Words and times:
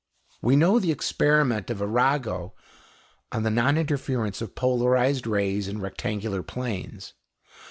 We 0.41 0.55
know 0.55 0.79
the 0.79 0.91
experiment 0.91 1.69
of 1.69 1.79
Arago 1.79 2.55
on 3.31 3.43
the 3.43 3.51
noninterference 3.51 4.41
of 4.41 4.55
polarized 4.55 5.27
rays 5.27 5.67
in 5.67 5.79
rectangular 5.79 6.41
planes. 6.41 7.13